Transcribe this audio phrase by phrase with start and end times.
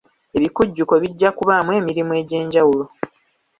[0.37, 2.85] Ebikujjuko bijja kubaamu emirimu egy'enjawulo.